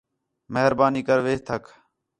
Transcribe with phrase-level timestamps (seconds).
[0.53, 1.63] مہربانی کر وِہ تھک